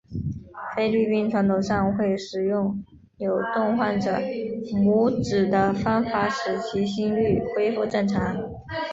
[0.75, 2.83] 菲律宾传统上会使用
[3.19, 8.35] 扭动患者拇趾的方法使其心律恢复正常。